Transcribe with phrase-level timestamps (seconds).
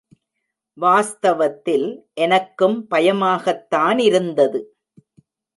[0.77, 1.85] வாஸ்தவத்தில்
[2.13, 4.61] எனக்கும் பயமாகத்தானிருந்தது.